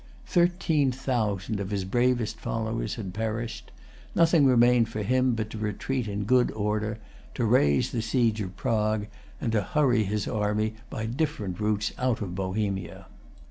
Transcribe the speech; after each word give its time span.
Thirteen 0.25 0.91
thousand 0.91 1.59
of 1.59 1.69
his 1.69 1.85
bravest 1.85 2.39
followers 2.39 2.95
had 2.95 3.13
perished. 3.13 3.69
Nothing 4.15 4.47
remained 4.47 4.89
for 4.89 5.03
him 5.03 5.35
but 5.35 5.51
to 5.51 5.59
retreat 5.59 6.07
in 6.07 6.23
good 6.23 6.49
order, 6.53 6.97
to 7.35 7.45
raise 7.45 7.91
the 7.91 8.01
siege 8.01 8.41
of 8.41 8.55
Prague, 8.57 9.05
and 9.39 9.51
to 9.51 9.61
hurry 9.61 10.03
his 10.03 10.27
army 10.27 10.73
by 10.89 11.05
different 11.05 11.59
routes 11.59 11.93
out 11.99 12.19
of 12.19 12.33
Bohemia. 12.33 13.05